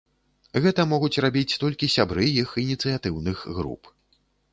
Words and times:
Гэта 0.65 0.85
могуць 0.93 1.21
рабіць 1.25 1.57
толькі 1.63 1.89
сябры 1.97 2.25
іх 2.45 2.55
ініцыятыўных 2.63 3.45
груп. 3.59 3.93